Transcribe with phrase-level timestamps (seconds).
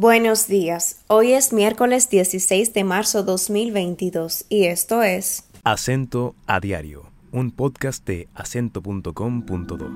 [0.00, 1.04] Buenos días.
[1.08, 7.02] Hoy es miércoles 16 de marzo 2022 y esto es Acento a Diario,
[7.32, 9.90] un podcast de acento.com.do.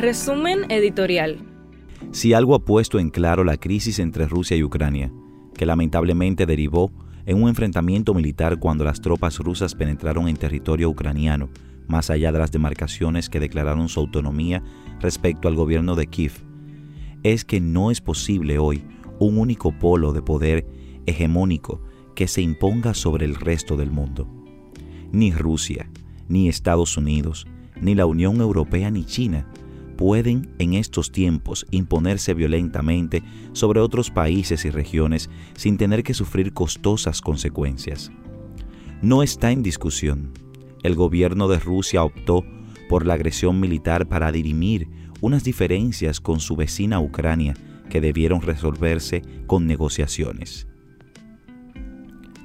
[0.00, 1.38] Resumen editorial.
[2.12, 5.10] Si algo ha puesto en claro la crisis entre Rusia y Ucrania,
[5.56, 6.92] que lamentablemente derivó
[7.26, 11.48] en un enfrentamiento militar cuando las tropas rusas penetraron en territorio ucraniano,
[11.88, 14.62] más allá de las demarcaciones que declararon su autonomía
[15.00, 16.47] respecto al gobierno de Kiev,
[17.22, 18.84] es que no es posible hoy
[19.18, 20.66] un único polo de poder
[21.06, 21.82] hegemónico
[22.14, 24.28] que se imponga sobre el resto del mundo.
[25.12, 25.90] Ni Rusia,
[26.28, 27.46] ni Estados Unidos,
[27.80, 29.50] ni la Unión Europea ni China
[29.96, 33.22] pueden en estos tiempos imponerse violentamente
[33.52, 38.12] sobre otros países y regiones sin tener que sufrir costosas consecuencias.
[39.02, 40.32] No está en discusión.
[40.82, 42.44] El gobierno de Rusia optó
[42.88, 44.88] por la agresión militar para dirimir
[45.20, 47.54] unas diferencias con su vecina Ucrania
[47.88, 50.66] que debieron resolverse con negociaciones.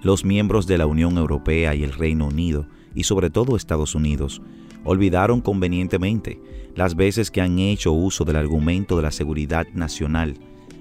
[0.02, 4.42] Los miembros de la Unión Europea y el Reino Unido, y sobre todo Estados Unidos,
[4.84, 6.42] olvidaron convenientemente
[6.76, 10.36] las veces que han hecho uso del argumento de la seguridad nacional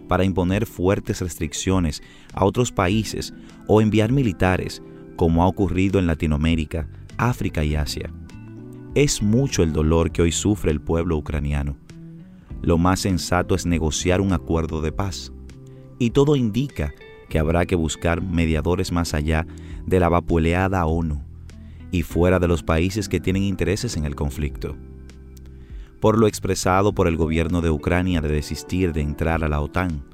[0.08, 2.02] para imponer fuertes restricciones
[2.34, 3.32] a otros países
[3.68, 4.82] o enviar militares,
[5.16, 8.12] como ha ocurrido en Latinoamérica, África y Asia.
[8.94, 11.76] Es mucho el dolor que hoy sufre el pueblo ucraniano.
[12.60, 15.32] Lo más sensato es negociar un acuerdo de paz.
[15.98, 16.92] Y todo indica
[17.30, 19.46] que habrá que buscar mediadores más allá
[19.86, 21.22] de la vapuleada ONU
[21.90, 24.76] y fuera de los países que tienen intereses en el conflicto.
[25.98, 30.04] Por lo expresado por el gobierno de Ucrania de desistir de entrar a la OTAN,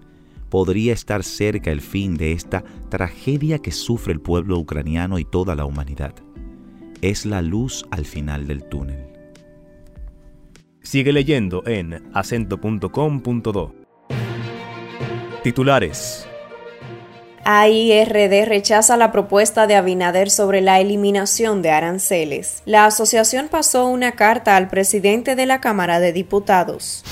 [0.51, 5.57] podría estar cerca el fin de esta tragedia que sufre el pueblo ucraniano y toda
[5.57, 6.15] la humanidad.
[7.01, 9.07] Es la luz al final del túnel.
[10.83, 13.75] Sigue leyendo en acento.com.do.
[15.45, 16.27] Titulares.
[17.45, 22.63] AIRD rechaza la propuesta de Abinader sobre la eliminación de aranceles.
[22.67, 27.05] La asociación pasó una carta al presidente de la Cámara de Diputados.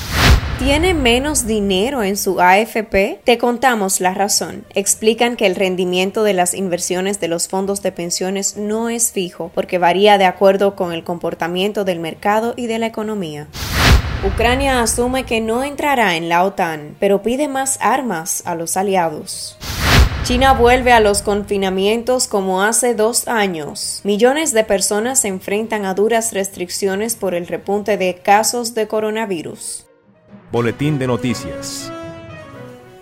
[0.59, 3.21] ¿Tiene menos dinero en su AFP?
[3.25, 4.65] Te contamos la razón.
[4.75, 9.51] Explican que el rendimiento de las inversiones de los fondos de pensiones no es fijo
[9.55, 13.49] porque varía de acuerdo con el comportamiento del mercado y de la economía.
[14.27, 19.59] Ucrania asume que no entrará en la OTAN, pero pide más armas a los aliados.
[20.25, 24.01] China vuelve a los confinamientos como hace dos años.
[24.05, 29.87] Millones de personas se enfrentan a duras restricciones por el repunte de casos de coronavirus.
[30.53, 31.96] Boletín de noticias.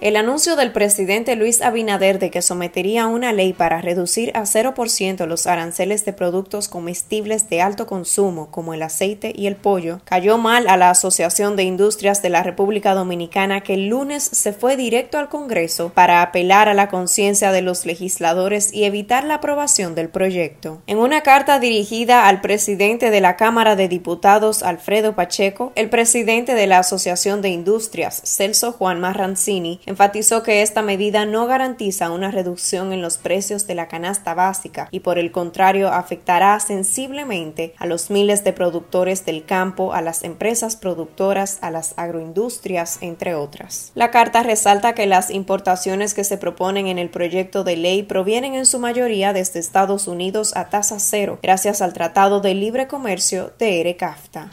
[0.05, 5.25] El anuncio del presidente Luis Abinader de que sometería una ley para reducir a 0%
[5.25, 10.37] los aranceles de productos comestibles de alto consumo como el aceite y el pollo cayó
[10.37, 14.77] mal a la Asociación de Industrias de la República Dominicana que el lunes se fue
[14.77, 19.95] directo al Congreso para apelar a la conciencia de los legisladores y evitar la aprobación
[19.95, 20.83] del proyecto.
[20.87, 26.53] En una carta dirigida al presidente de la Cámara de Diputados Alfredo Pacheco, el presidente
[26.53, 32.33] de la Asociación de Industrias Celso Juan Marrancini enfatizó que esta medida no garantiza una
[32.33, 37.87] reducción en los precios de la canasta básica y por el contrario afectará sensiblemente a
[37.87, 43.93] los miles de productores del campo, a las empresas productoras, a las agroindustrias, entre otras.
[43.95, 48.57] La carta resalta que las importaciones que se proponen en el proyecto de ley provienen
[48.57, 53.53] en su mayoría desde Estados Unidos a tasa cero, gracias al Tratado de Libre Comercio
[53.61, 54.51] de ERECAFTA.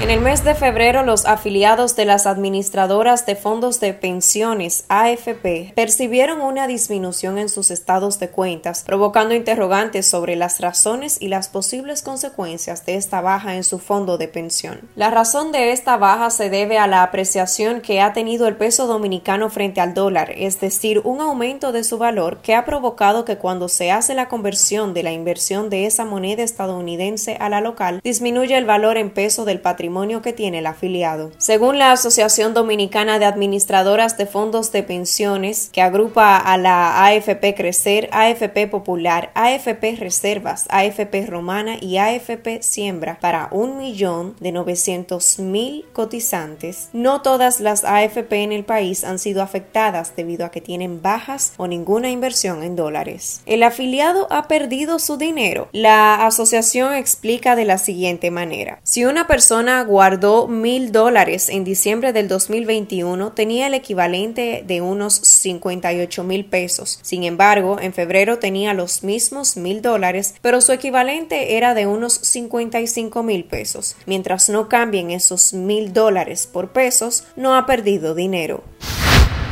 [0.00, 5.72] En el mes de febrero, los afiliados de las administradoras de fondos de pensiones AFP
[5.74, 11.48] percibieron una disminución en sus estados de cuentas, provocando interrogantes sobre las razones y las
[11.48, 14.82] posibles consecuencias de esta baja en su fondo de pensión.
[14.94, 18.86] La razón de esta baja se debe a la apreciación que ha tenido el peso
[18.86, 23.38] dominicano frente al dólar, es decir, un aumento de su valor que ha provocado que
[23.38, 28.00] cuando se hace la conversión de la inversión de esa moneda estadounidense a la local,
[28.04, 29.87] disminuya el valor en peso del patrimonio
[30.22, 31.30] que tiene el afiliado.
[31.38, 37.54] Según la Asociación Dominicana de Administradoras de Fondos de Pensiones, que agrupa a la AFP
[37.56, 45.38] Crecer, AFP Popular, AFP Reservas, AFP Romana y AFP Siembra para un millón de 900
[45.38, 50.60] mil cotizantes, no todas las AFP en el país han sido afectadas debido a que
[50.60, 53.42] tienen bajas o ninguna inversión en dólares.
[53.46, 55.68] El afiliado ha perdido su dinero.
[55.72, 58.80] La asociación explica de la siguiente manera.
[58.82, 65.14] Si una persona guardó mil dólares en diciembre del 2021 tenía el equivalente de unos
[65.14, 66.98] 58 mil pesos.
[67.02, 72.14] Sin embargo, en febrero tenía los mismos mil dólares, pero su equivalente era de unos
[72.14, 73.96] 55 mil pesos.
[74.06, 78.62] Mientras no cambien esos mil dólares por pesos, no ha perdido dinero.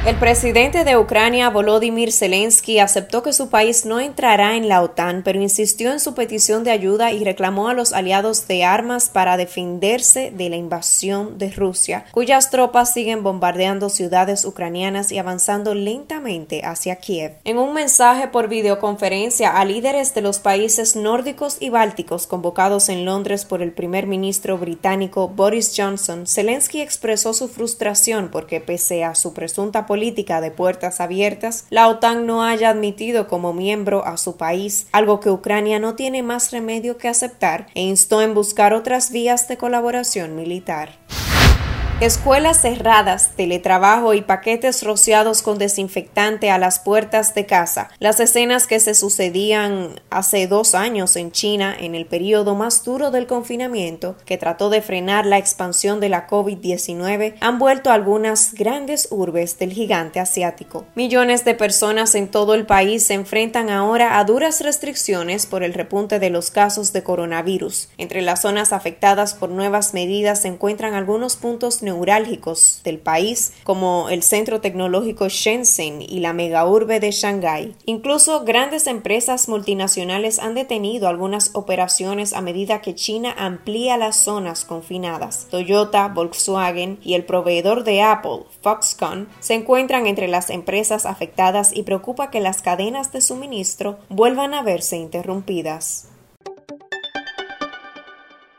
[0.06, 5.22] El presidente de Ucrania, Volodymyr Zelensky, aceptó que su país no entrará en la OTAN,
[5.24, 9.36] pero insistió en su petición de ayuda y reclamó a los aliados de armas para
[9.36, 16.64] defenderse de la invasión de Rusia, cuyas tropas siguen bombardeando ciudades ucranianas y avanzando lentamente
[16.64, 17.32] hacia Kiev.
[17.42, 23.04] En un mensaje por videoconferencia a líderes de los países nórdicos y bálticos convocados en
[23.06, 29.16] Londres por el primer ministro británico Boris Johnson, Zelensky expresó su frustración porque pese a
[29.16, 34.36] su presunta política de puertas abiertas, la OTAN no haya admitido como miembro a su
[34.36, 39.10] país, algo que Ucrania no tiene más remedio que aceptar, e instó en buscar otras
[39.10, 40.90] vías de colaboración militar.
[41.98, 47.88] Escuelas cerradas, teletrabajo y paquetes rociados con desinfectante a las puertas de casa.
[48.00, 53.10] Las escenas que se sucedían hace dos años en China en el periodo más duro
[53.10, 58.52] del confinamiento que trató de frenar la expansión de la COVID-19 han vuelto a algunas
[58.52, 60.84] grandes urbes del gigante asiático.
[60.96, 65.72] Millones de personas en todo el país se enfrentan ahora a duras restricciones por el
[65.72, 67.88] repunte de los casos de coronavirus.
[67.96, 74.10] Entre las zonas afectadas por nuevas medidas se encuentran algunos puntos neurálgicos del país, como
[74.10, 77.74] el Centro Tecnológico Shenzhen y la megaurbe de Shanghái.
[77.86, 84.66] Incluso grandes empresas multinacionales han detenido algunas operaciones a medida que China amplía las zonas
[84.66, 85.46] confinadas.
[85.50, 91.84] Toyota, Volkswagen y el proveedor de Apple, Foxconn, se encuentran entre las empresas afectadas y
[91.84, 96.08] preocupa que las cadenas de suministro vuelvan a verse interrumpidas.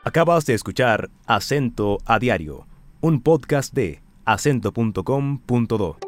[0.04, 2.66] Acabas de escuchar Acento a Diario
[3.00, 6.07] un podcast de acento.com.do.